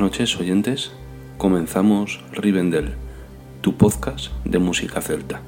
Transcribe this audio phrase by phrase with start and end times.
[0.00, 0.92] Noches oyentes,
[1.36, 2.94] comenzamos Rivendell,
[3.60, 5.42] tu podcast de música celta.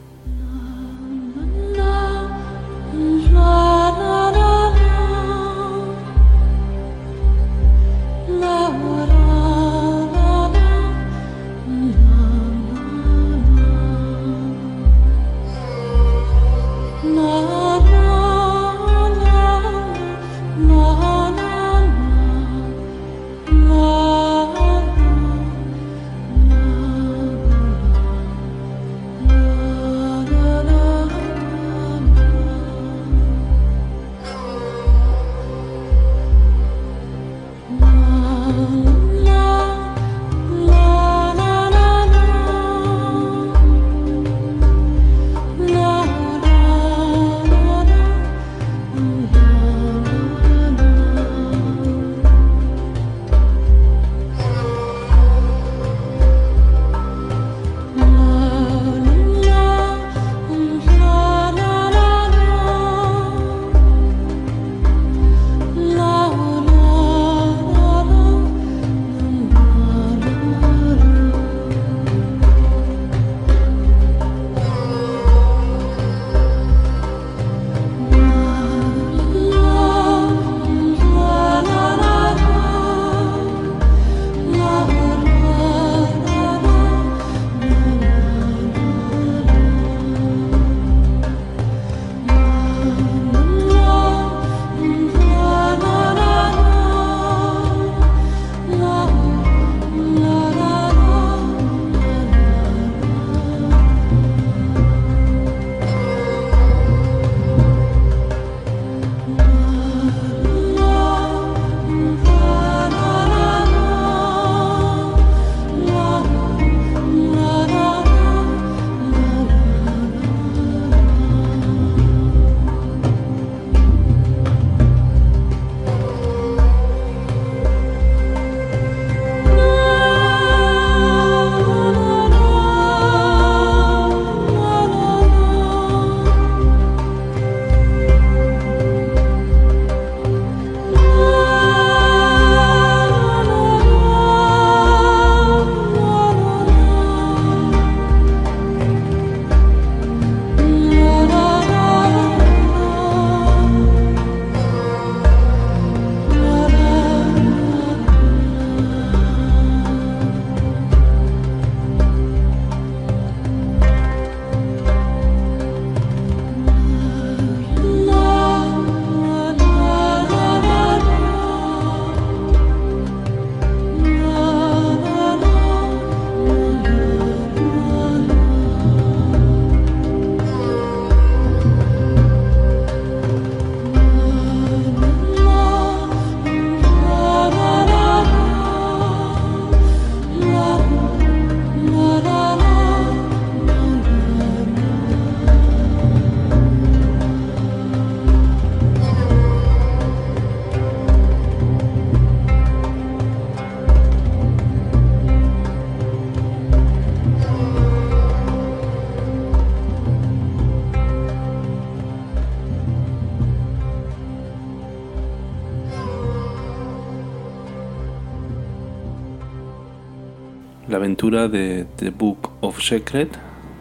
[221.32, 223.38] De The Book of Secret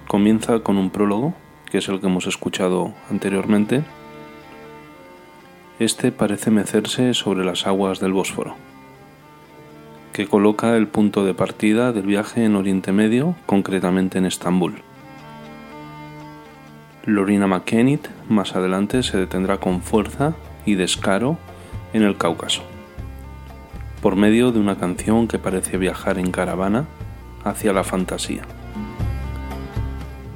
[0.08, 1.34] comienza con un prólogo,
[1.70, 3.84] que es el que hemos escuchado anteriormente.
[5.78, 8.56] Este parece mecerse sobre las aguas del Bósforo,
[10.14, 14.76] que coloca el punto de partida del viaje en Oriente Medio, concretamente en Estambul.
[17.04, 20.36] Lorina McKennitt más adelante se detendrá con fuerza
[20.66, 21.38] y descaro
[21.92, 22.64] en el Cáucaso
[24.02, 26.88] por medio de una canción que parece viajar en caravana
[27.44, 28.44] hacia la fantasía.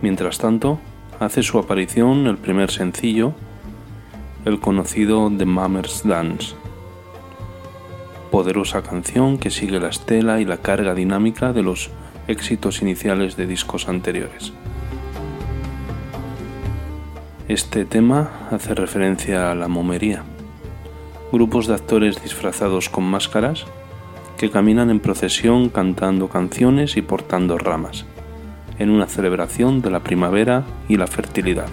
[0.02, 0.80] Mientras tanto,
[1.20, 3.34] hace su aparición el primer sencillo,
[4.46, 6.56] el conocido The Mummers Dance,
[8.32, 11.90] poderosa canción que sigue la estela y la carga dinámica de los
[12.28, 14.54] éxitos iniciales de discos anteriores.
[17.48, 20.24] Este tema hace referencia a la momería
[21.32, 23.66] grupos de actores disfrazados con máscaras
[24.38, 28.06] que caminan en procesión cantando canciones y portando ramas,
[28.80, 31.70] en una celebración de la primavera y la fertilidad.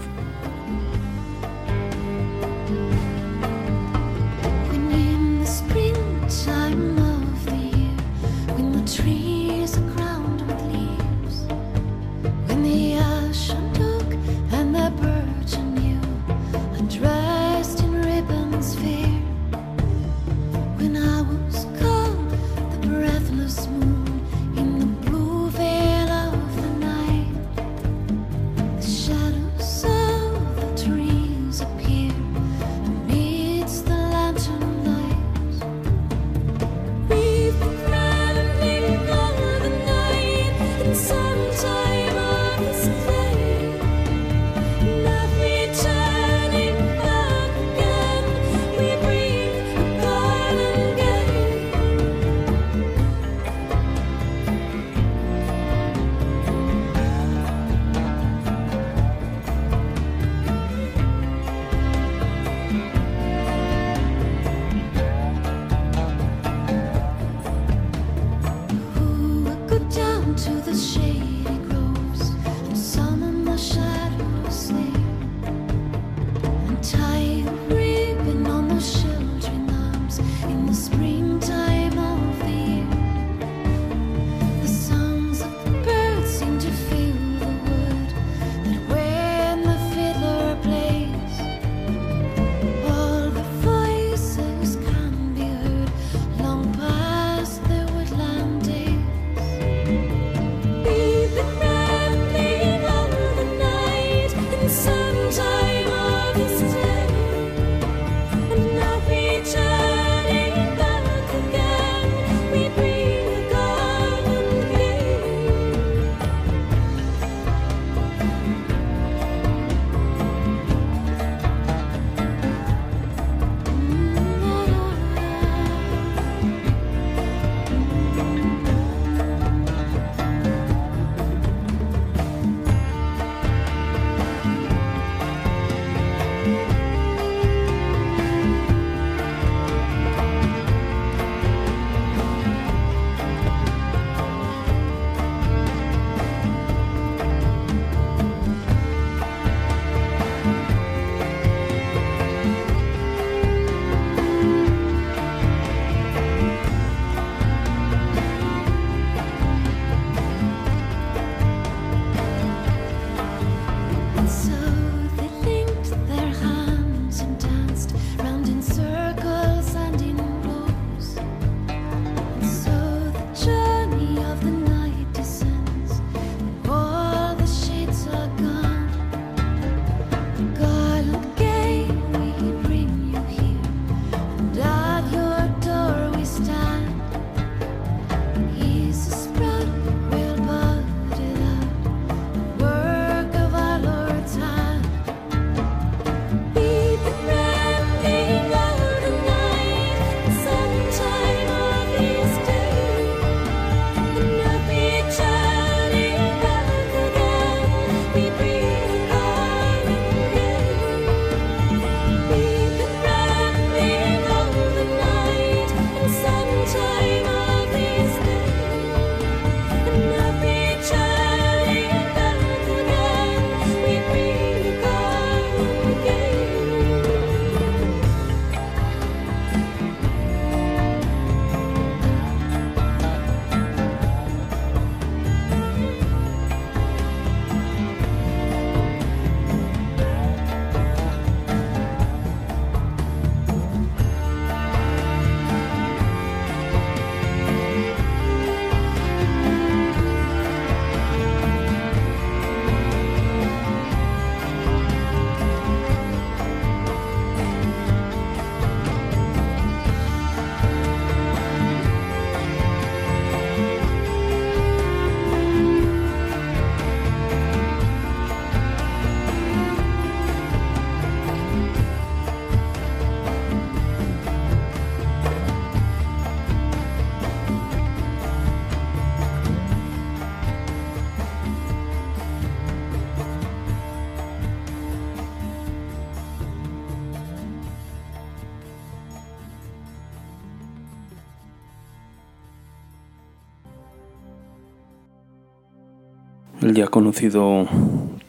[296.72, 297.68] El ya conocido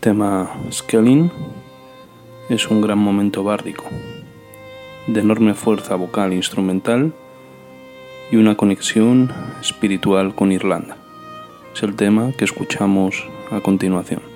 [0.01, 1.31] tema Skelling
[2.49, 3.85] es un gran momento bárdico,
[5.07, 7.13] de enorme fuerza vocal e instrumental
[8.33, 9.31] y una conexión
[9.61, 10.97] espiritual con Irlanda.
[11.73, 14.32] Es el tema que escuchamos a continuación.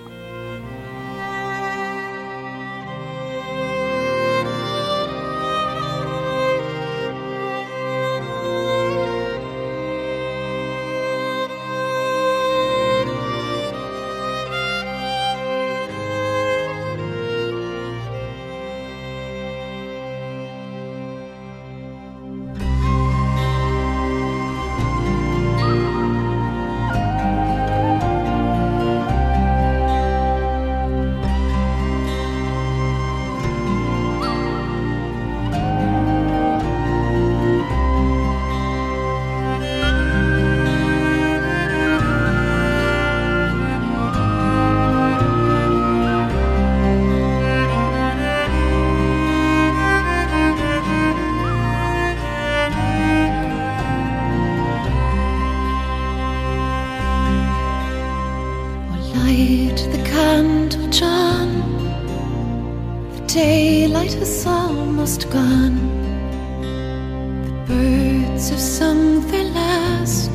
[59.27, 61.50] night the candle John.
[63.15, 65.77] The daylight has almost gone.
[67.46, 70.34] The birds have sung their last.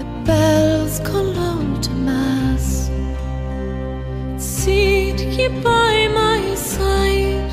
[0.00, 2.90] The bells call out to mass.
[4.36, 7.50] Sit here by my side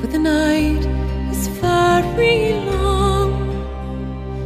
[0.00, 0.84] For the night
[1.32, 3.30] is very long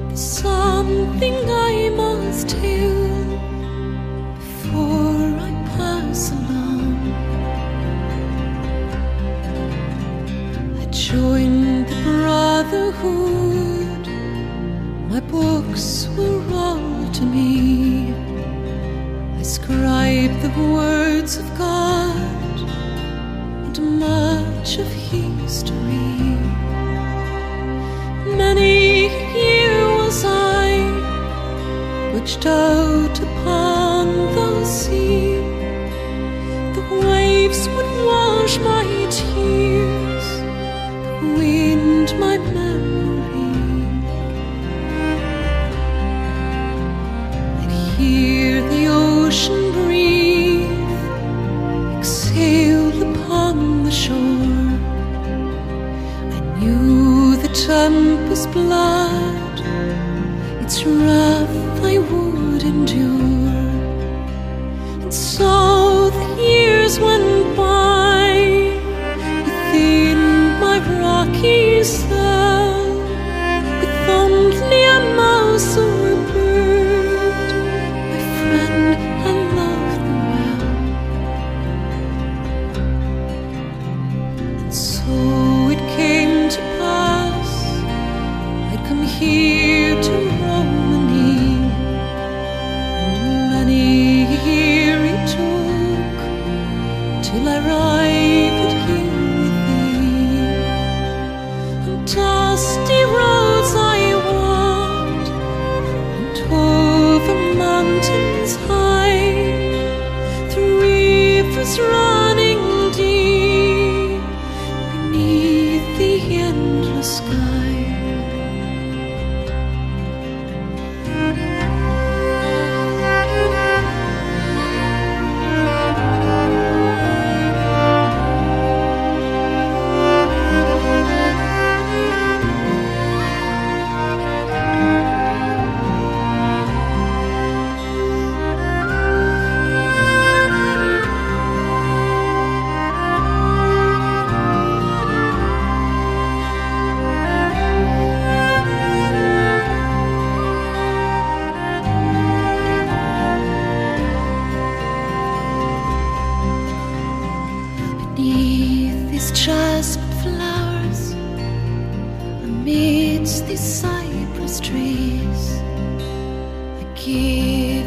[0.08, 2.99] There's something I must do.
[15.30, 18.12] Books were all to me.
[19.38, 22.58] I scribed the words of God
[23.64, 26.36] and much of history.
[28.36, 29.06] Many
[29.38, 30.70] years was I,
[32.12, 33.59] which out upon.
[70.80, 72.49] of rocky sand.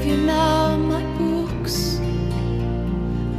[0.04, 1.98] gave you now my books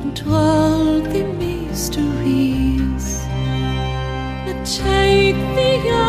[0.03, 3.19] and all the mysteries.
[4.47, 6.04] That take the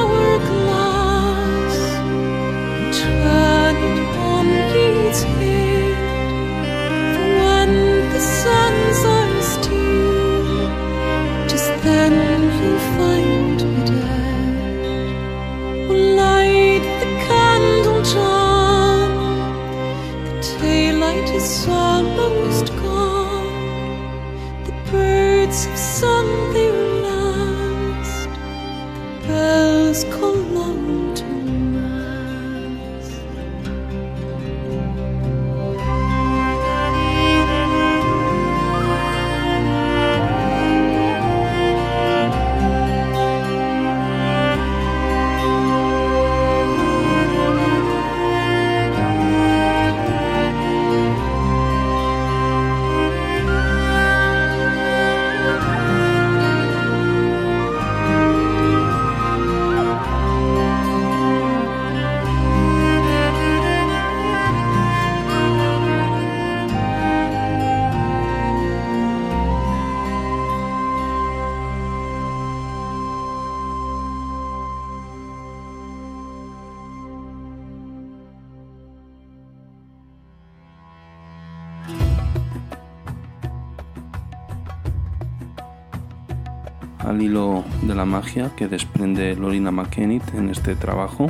[88.56, 91.28] que desprende Lorina McKennitt en este trabajo.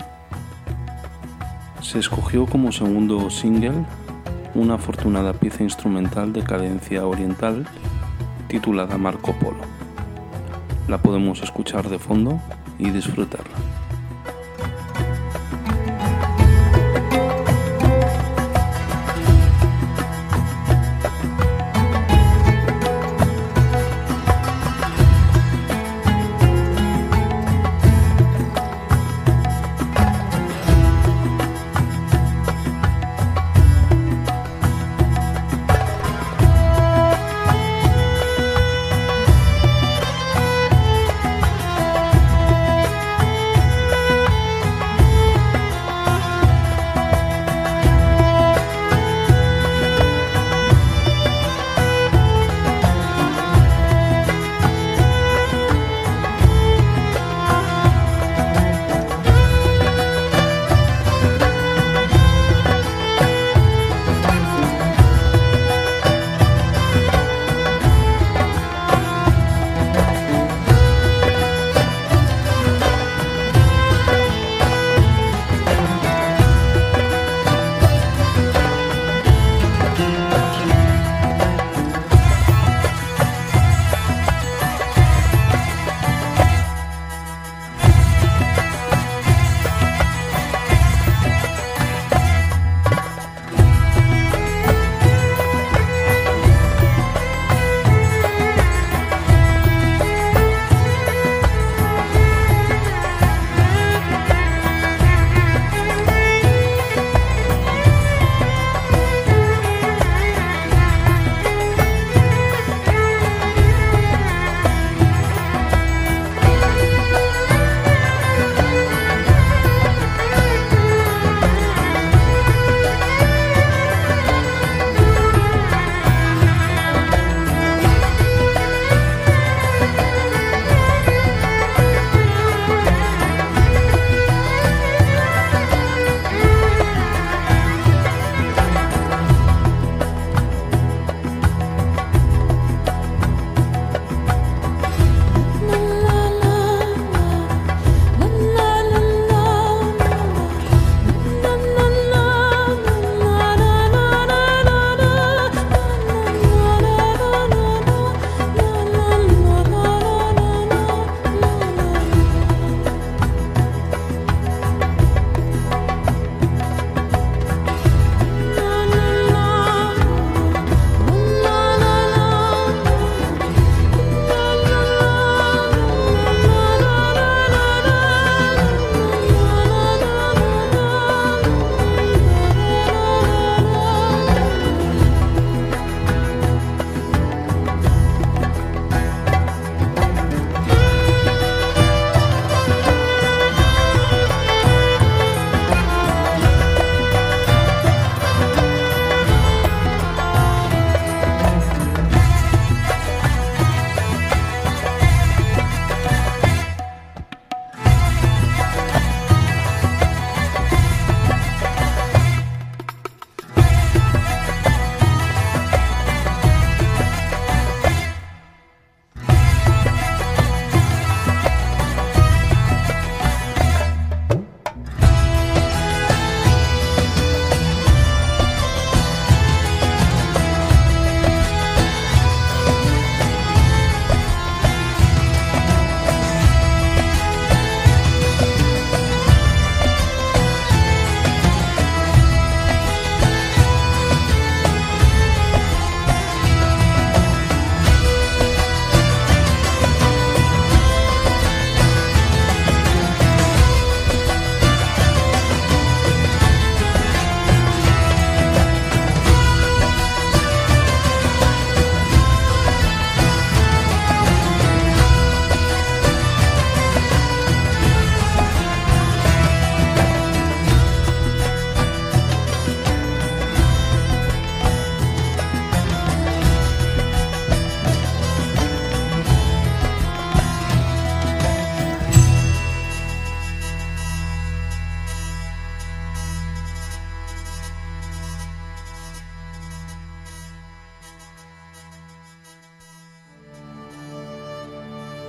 [1.82, 3.86] Se escogió como segundo single
[4.56, 7.68] una afortunada pieza instrumental de cadencia oriental
[8.48, 9.62] titulada Marco Polo.
[10.88, 12.40] La podemos escuchar de fondo
[12.80, 13.75] y disfrutarla.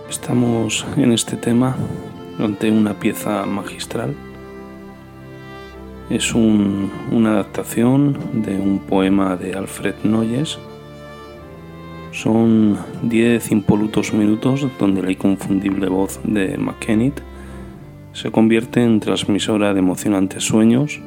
[0.09, 1.77] Estamos en este tema
[2.39, 4.15] ante una pieza magistral
[6.09, 10.59] Es una adaptación de un poema de Alfred Noyes.
[12.13, 17.21] Son 10 impolutos minutos donde la inconfundible voz de McKennitt
[18.13, 21.01] se convierte en transmisora de emocionantes sueños,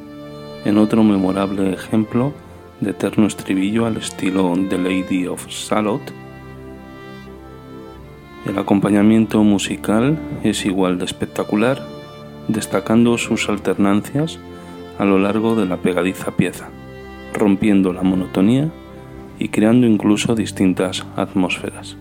[0.66, 2.34] en otro memorable ejemplo
[2.80, 6.02] de eterno estribillo al estilo The Lady of Salot.
[8.46, 11.82] El acompañamiento musical es igual de espectacular,
[12.48, 14.38] destacando sus alternancias
[14.98, 16.68] a lo largo de la pegadiza pieza,
[17.34, 18.70] rompiendo la monotonía
[19.38, 21.96] y creando incluso distintas atmósferas.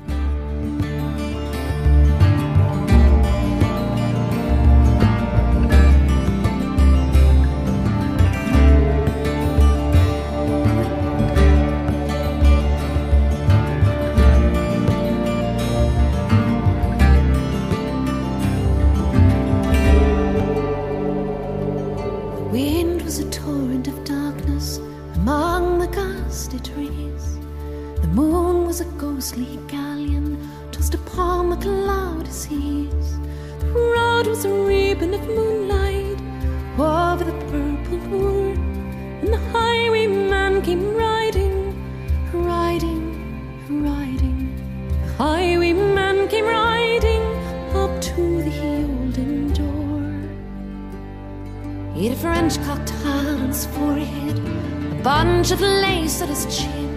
[51.99, 56.89] He'd a French cocktail on his forehead, a bunch of lace at his chin,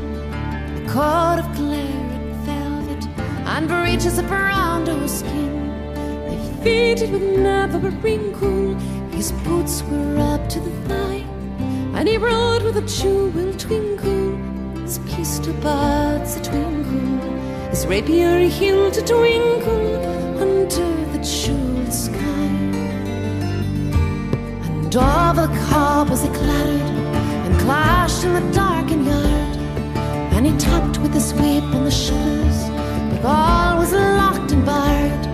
[0.77, 5.67] a coat of claret velvet, and breeches of brown doe skin.
[6.29, 8.75] They fitted with never a wrinkle,
[9.11, 11.25] his boots were up to the thigh,
[11.99, 14.37] and he rode with a jewel twinkle,
[14.83, 19.97] his pistol buds a twinkle, his rapier hilt a twinkle
[20.41, 22.32] under the jeweled sky
[24.93, 26.91] door of the car was it clattered
[27.47, 29.57] and clashed in the darkened yard.
[30.35, 32.59] And he tapped with his sweep on the shutters,
[33.11, 35.25] but all was locked and barred.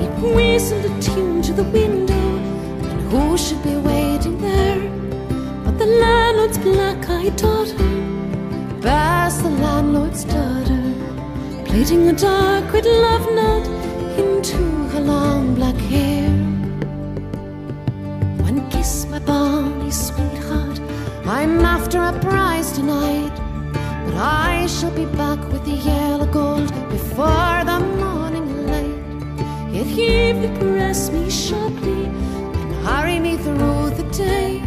[0.00, 2.26] He whistled a tune to the window,
[2.90, 4.80] and who should be waiting there?
[5.64, 7.78] But the landlord's black-eyed daughter,
[8.82, 10.82] past the landlord's daughter,
[11.64, 13.66] plaiting a dark red love knot
[14.18, 14.58] into
[14.92, 16.39] her long black hair.
[21.40, 23.32] I'm after a prize tonight,
[24.04, 29.72] but I shall be back with the yellow gold before the morning light.
[29.72, 34.60] Yet he press me sharply and hurry me through the day,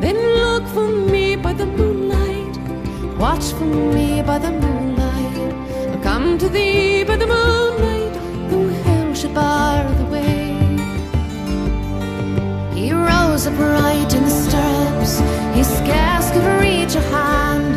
[0.00, 2.56] then look for me by the moonlight,
[3.18, 5.52] watch for me by the moonlight.
[5.92, 8.14] I'll come to thee by the moonlight,
[8.48, 10.56] though hell should bar the way.
[12.74, 15.37] He rose upright in the stirrups
[15.90, 17.74] ask her to reach a hand,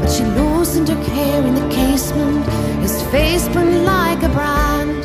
[0.00, 2.44] but she loosened her hair in the casement.
[2.82, 5.04] His face burned like a brand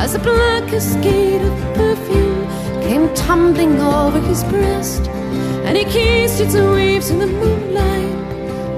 [0.00, 2.46] as a black cascade of perfume
[2.82, 5.08] came tumbling over his breast,
[5.66, 8.16] and he kissed its waves in the moonlight.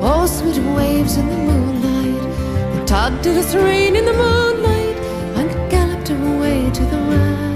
[0.02, 2.22] Oh, sweet waves in the moonlight.
[2.74, 4.96] He tugged at his rein in the moonlight
[5.38, 7.51] and galloped away to the west.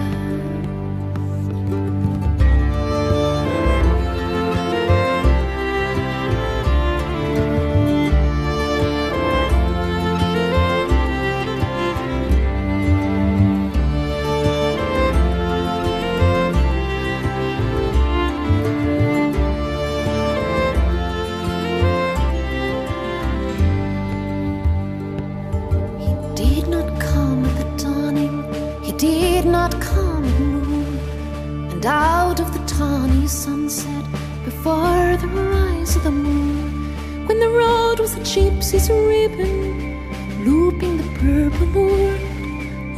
[38.76, 42.20] His a ribbon looping the purple world.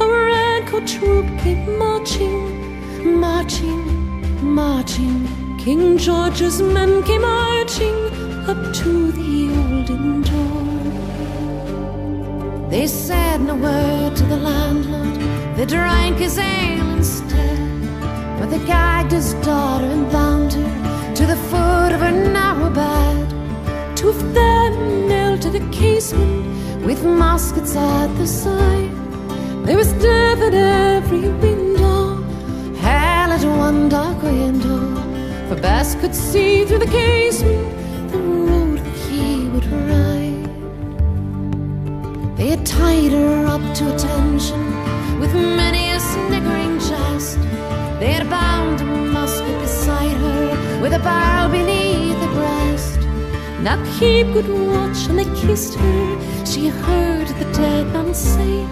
[0.01, 3.83] A redcoat troop came marching, marching,
[4.43, 5.15] marching.
[5.57, 7.95] King George's men came marching
[8.51, 10.81] up to the olden door.
[12.69, 15.15] They said no word to the landlord,
[15.55, 17.57] they drank his ale instead.
[18.37, 23.27] But they gagged his daughter and bound her to the foot of her narrow bed.
[23.95, 28.91] Two of them to the casement with muskets at the side.
[29.65, 32.21] They were death at every window,
[32.73, 34.95] hell at one dark window.
[35.47, 40.49] For Bess could see through the casement the road that he would ride.
[42.37, 44.61] They had tied her up to attention
[45.21, 47.39] with many a sniggering jest.
[48.01, 51.78] They had bound a musket beside her with a bow beneath.
[53.61, 56.45] Now keep good watch, and they kissed her.
[56.45, 58.65] She heard the dead man say,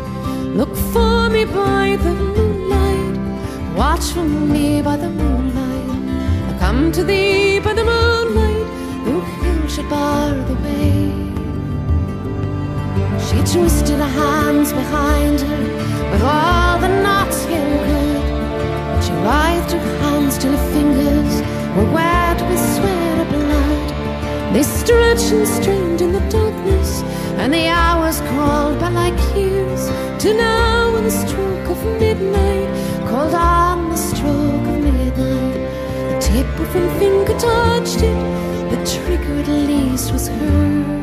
[0.60, 5.90] Look for me by the moonlight, watch for me by the moonlight.
[6.50, 8.68] I come to thee by the moonlight,
[9.04, 11.12] though hill should bar the way.
[13.28, 19.04] She twisted her hands behind her with all the knots in good.
[19.04, 21.42] She writhed her hands till her fingers
[21.76, 23.07] were wet with sweat.
[24.54, 27.04] They stretched and strained in the darkness,
[27.38, 29.88] and the hours crawled by like years.
[30.24, 32.70] To now, in the stroke of midnight,
[33.08, 35.60] called on the stroke of midnight.
[36.10, 40.97] The tip of her finger touched it, the trigger at least was hers.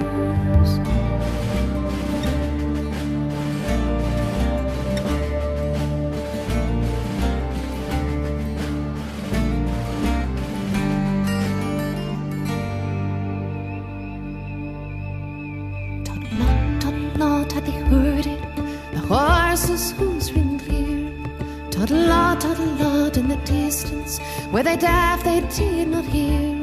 [24.54, 26.54] Where they deaf, they did not hear.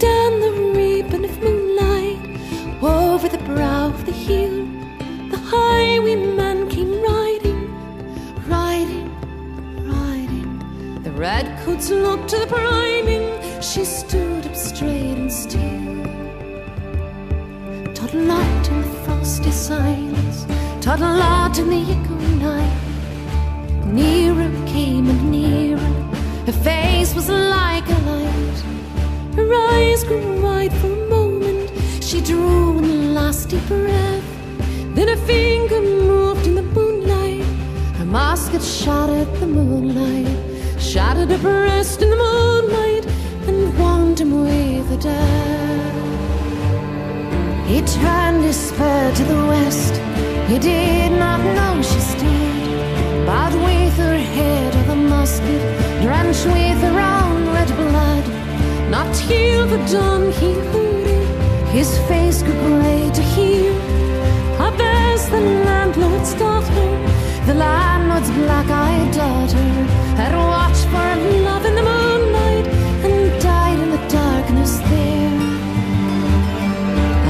[0.00, 2.18] Down the ribbon of moonlight,
[2.82, 4.66] over the brow of the hill,
[5.30, 7.62] the highwayman came riding,
[8.48, 9.08] riding,
[9.86, 11.02] riding.
[11.04, 16.02] The redcoats looked to the priming, she stood up straight and still.
[17.94, 20.44] Toddle lot in the frosty silence,
[20.80, 22.80] toddle lot in the echoing night.
[23.86, 25.69] Nearer came and nearer,
[26.50, 28.58] her face was like a light.
[29.36, 31.70] Her eyes grew wide for a moment,
[32.02, 34.24] she drew one last deep breath.
[34.96, 37.44] Then her finger moved in the moonlight,
[37.98, 40.36] her musket shot at the moonlight,
[40.80, 43.06] shattered her breast in the moonlight,
[43.46, 45.98] and warmed him with a death.
[47.68, 49.94] He turned his spur to the west.
[50.50, 53.26] He did not know she dead.
[53.26, 58.24] Bowed with her head of the musket, drenched with own red blood.
[58.90, 61.68] Not till the dawn he heard.
[61.68, 63.72] His face grew grey to hear.
[64.66, 66.88] Abez, the landlord's daughter,
[67.46, 69.68] the landlord's black-eyed daughter,
[70.20, 71.10] had watched for
[71.48, 72.66] love in the moonlight
[73.06, 75.38] and died in the darkness there.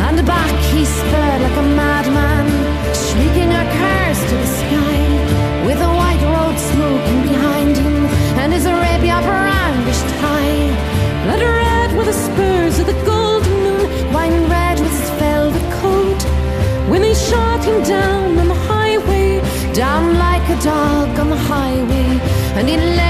[0.06, 1.99] And back he sped like a madman,
[8.60, 11.24] and his Arabia brandished high.
[11.24, 16.22] Blood red were the spurs of the golden moon, wine red was his velvet coat.
[16.90, 19.40] When they shot him down on the highway,
[19.72, 22.20] down like a dog on the highway,
[22.56, 23.09] and he lay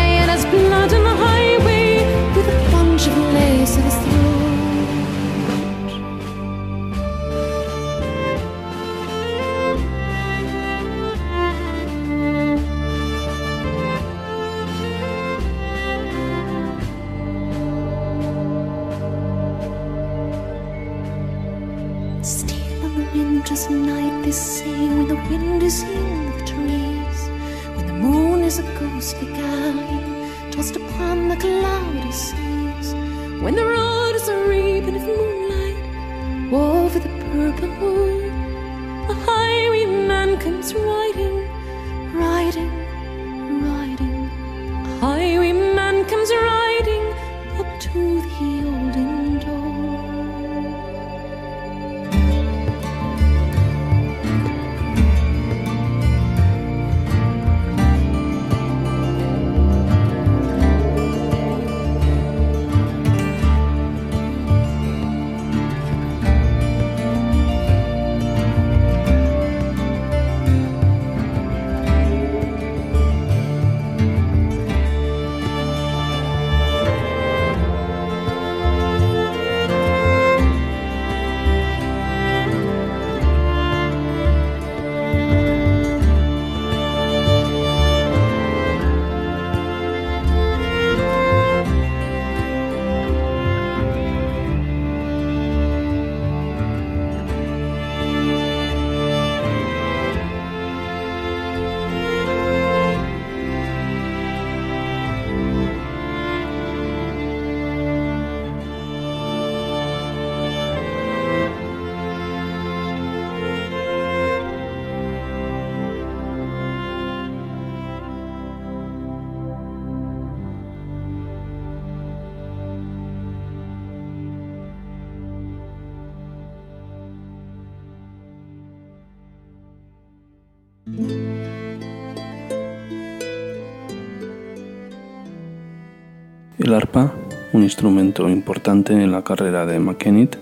[136.70, 137.12] El arpa,
[137.52, 140.36] un instrumento importante en la carrera de McKennitt,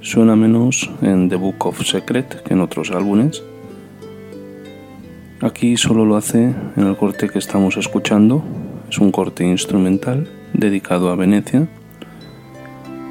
[0.00, 3.44] suena menos en The Book of Secret que en otros álbumes.
[5.40, 8.42] Aquí solo lo hace en el corte que estamos escuchando,
[8.90, 11.68] es un corte instrumental dedicado a Venecia,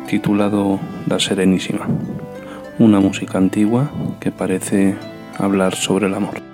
[0.09, 1.87] titulado La Serenísima,
[2.77, 4.97] una música antigua que parece
[5.37, 6.46] hablar sobre el amor.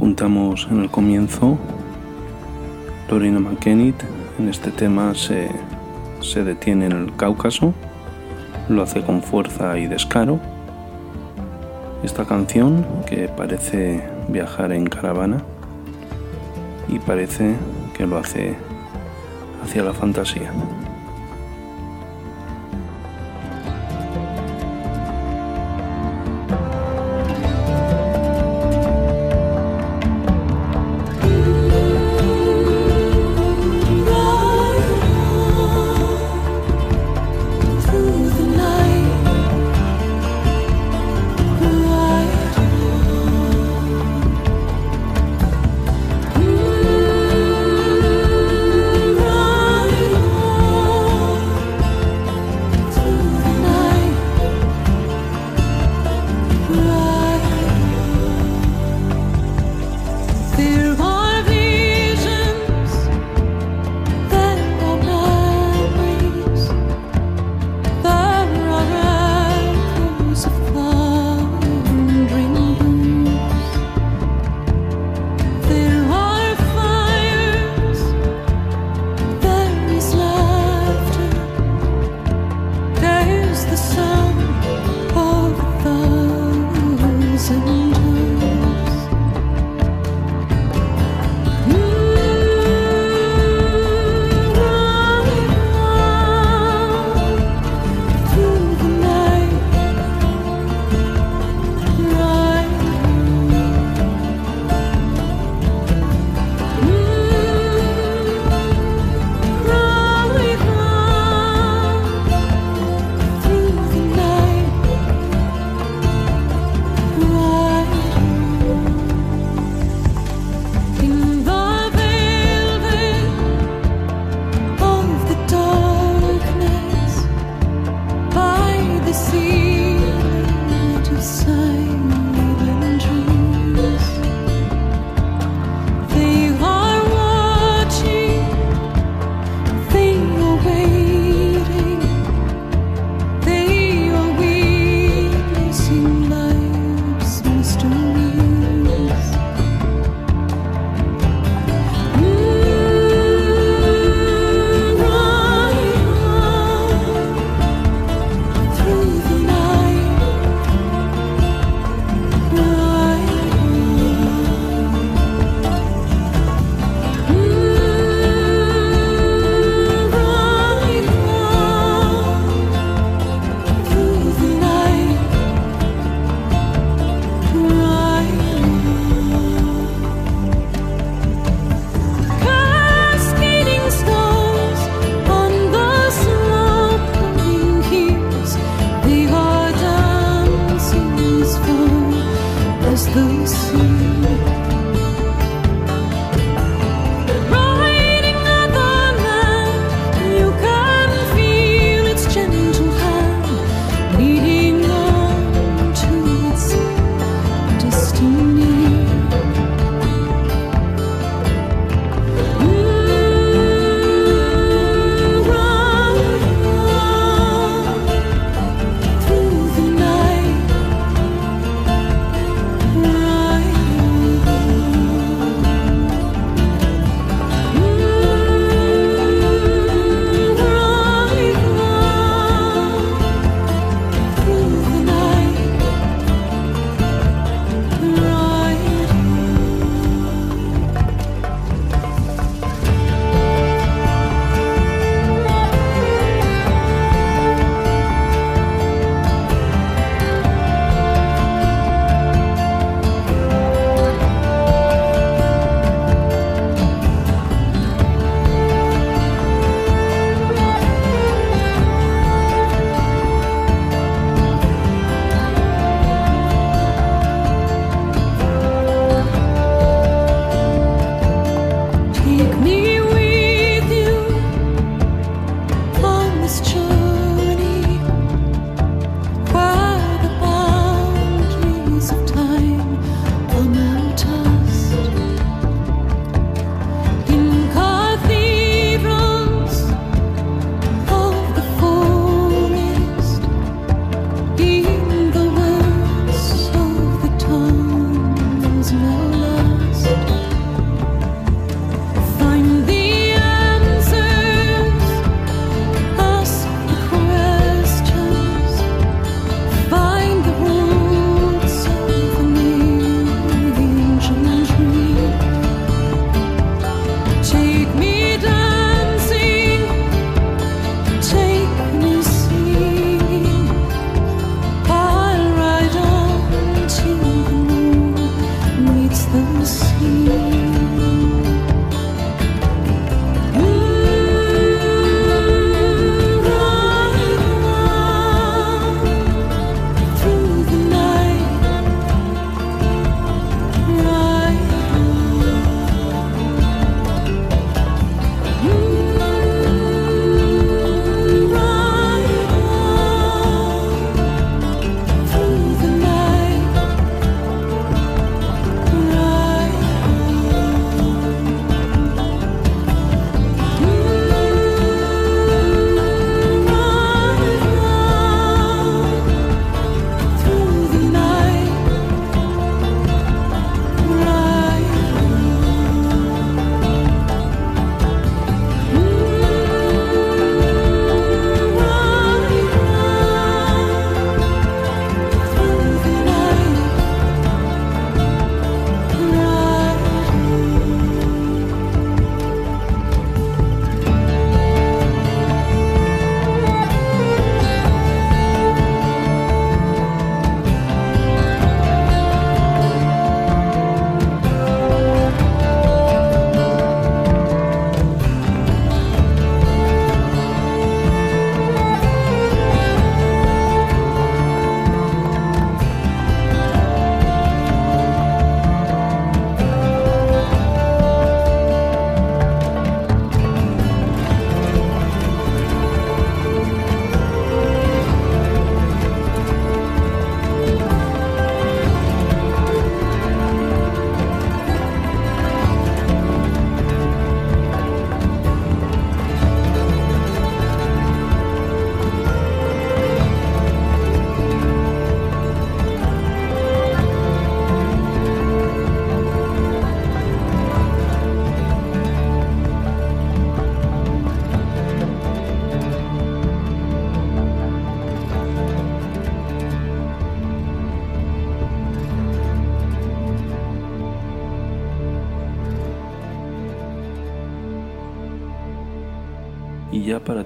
[0.00, 1.58] Apuntamos en el comienzo,
[3.10, 4.02] Lorena McKennitt
[4.38, 5.50] en este tema se,
[6.22, 7.74] se detiene en el Cáucaso,
[8.70, 10.40] lo hace con fuerza y descaro.
[12.02, 15.42] Esta canción que parece viajar en caravana
[16.88, 17.56] y parece
[17.92, 18.56] que lo hace
[19.62, 20.50] hacia la fantasía.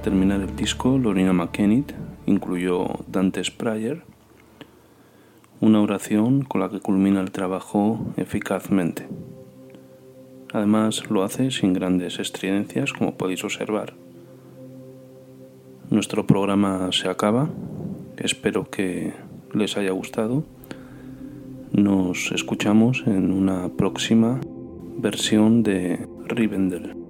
[0.05, 1.95] terminar el disco, Lorina McKennitt
[2.27, 4.03] incluyó Dante Sprayer,
[5.63, 9.09] una oración con la que culmina el trabajo eficazmente.
[10.53, 13.95] Además, lo hace sin grandes estridencias, como podéis observar.
[15.89, 17.49] Nuestro programa se acaba.
[18.19, 19.15] Espero que
[19.55, 20.45] les haya gustado.
[21.73, 24.39] Nos escuchamos en una próxima
[24.99, 27.04] versión de Rivendell.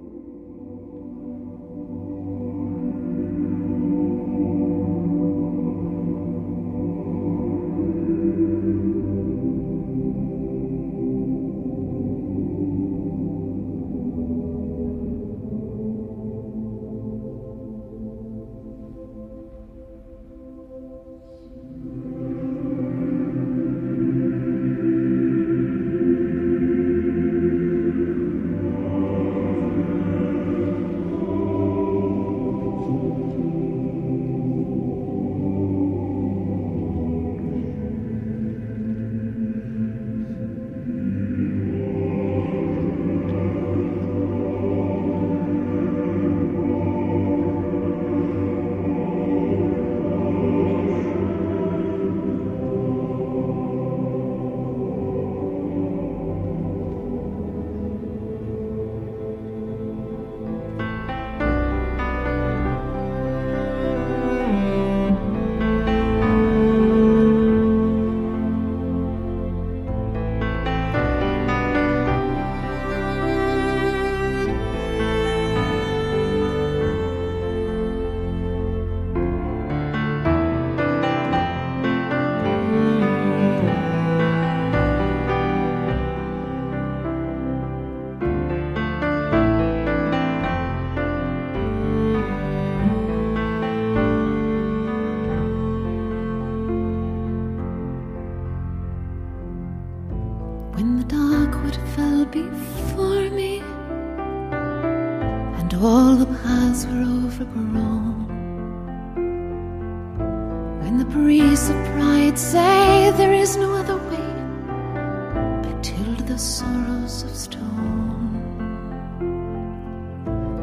[116.35, 118.35] the sorrows of stone.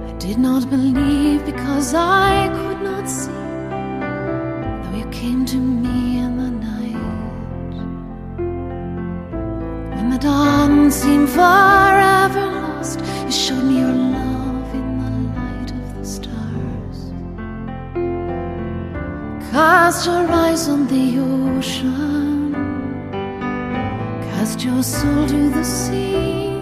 [0.06, 3.32] I did not believe because I could not see,
[4.82, 7.06] though you came to me in the night.
[9.96, 15.84] When the dawn seemed forever lost, you showed me your love in the light of
[15.96, 16.98] the stars.
[19.50, 22.11] Cast your eyes on the ocean.
[24.64, 26.54] Your soul to the sea.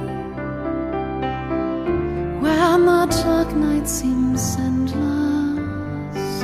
[2.40, 6.40] Where the dark night seems endless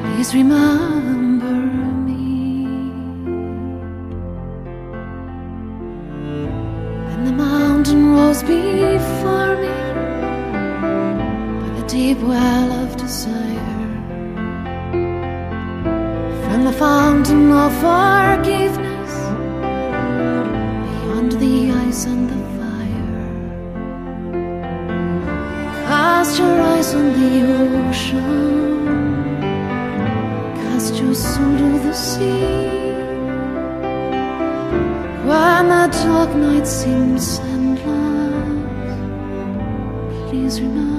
[0.00, 1.54] Please remember
[2.08, 2.66] me.
[7.06, 9.76] When the mountain rose before me
[11.60, 13.78] By the deep well of desire.
[16.42, 18.42] From the fountain of our
[26.34, 27.32] Cast your eyes on the
[27.88, 29.36] ocean.
[30.56, 32.58] Cast your soul to the sea.
[35.28, 38.58] When the dark night seems endless,
[40.28, 40.93] please remember.